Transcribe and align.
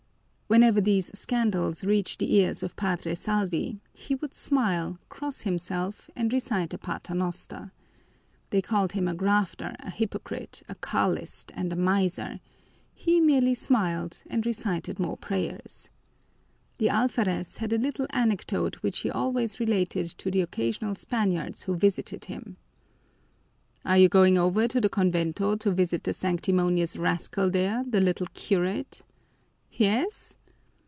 Whenever 0.51 0.81
these 0.81 1.17
scandals 1.17 1.85
reached 1.85 2.19
the 2.19 2.35
ears 2.35 2.61
of 2.61 2.75
Padre 2.75 3.15
Salvi, 3.15 3.79
he 3.93 4.15
would 4.15 4.33
smile, 4.33 4.99
cross 5.07 5.43
himself, 5.43 6.09
and 6.13 6.33
recite 6.33 6.73
a 6.73 6.77
paternoster. 6.77 7.71
They 8.49 8.61
called 8.61 8.91
him 8.91 9.07
a 9.07 9.13
grafter, 9.15 9.77
a 9.79 9.89
hypocrite, 9.89 10.61
a 10.67 10.75
Carlist, 10.75 11.53
and 11.55 11.71
a 11.71 11.77
miser: 11.77 12.41
he 12.93 13.21
merely 13.21 13.53
smiled 13.53 14.23
and 14.29 14.45
recited 14.45 14.99
more 14.99 15.15
prayers. 15.15 15.89
The 16.79 16.89
alferez 16.89 17.59
had 17.59 17.71
a 17.71 17.77
little 17.77 18.07
anecdote 18.09 18.75
which 18.83 18.99
he 18.99 19.09
always 19.09 19.57
related 19.57 20.07
to 20.17 20.29
the 20.29 20.41
occasional 20.41 20.95
Spaniards 20.95 21.63
who 21.63 21.77
visited 21.77 22.25
him: 22.25 22.57
"Are 23.85 23.97
you 23.97 24.09
going 24.09 24.37
over 24.37 24.67
to 24.67 24.81
the 24.81 24.89
convento 24.89 25.55
to 25.55 25.71
visit 25.71 26.03
the 26.03 26.11
sanctimonious 26.13 26.97
rascal 26.97 27.49
there, 27.49 27.85
the 27.87 28.01
little 28.01 28.27
curate? 28.33 29.01
Yes! 29.71 30.35